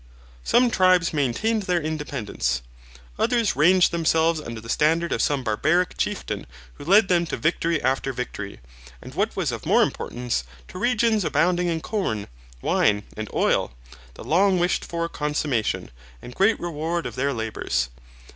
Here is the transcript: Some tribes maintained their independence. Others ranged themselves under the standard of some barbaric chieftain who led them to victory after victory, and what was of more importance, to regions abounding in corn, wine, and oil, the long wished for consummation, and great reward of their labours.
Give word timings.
Some 0.43 0.71
tribes 0.71 1.13
maintained 1.13 1.61
their 1.61 1.79
independence. 1.79 2.63
Others 3.19 3.55
ranged 3.55 3.91
themselves 3.91 4.41
under 4.41 4.59
the 4.59 4.67
standard 4.67 5.11
of 5.11 5.21
some 5.21 5.43
barbaric 5.43 5.95
chieftain 5.95 6.47
who 6.73 6.85
led 6.85 7.07
them 7.07 7.27
to 7.27 7.37
victory 7.37 7.79
after 7.83 8.11
victory, 8.11 8.59
and 8.99 9.13
what 9.13 9.35
was 9.35 9.51
of 9.51 9.63
more 9.63 9.83
importance, 9.83 10.43
to 10.69 10.79
regions 10.79 11.23
abounding 11.23 11.67
in 11.67 11.81
corn, 11.81 12.27
wine, 12.63 13.03
and 13.15 13.29
oil, 13.31 13.75
the 14.15 14.23
long 14.23 14.57
wished 14.57 14.83
for 14.85 15.07
consummation, 15.07 15.91
and 16.19 16.33
great 16.33 16.59
reward 16.59 17.05
of 17.05 17.13
their 17.13 17.31
labours. 17.31 17.89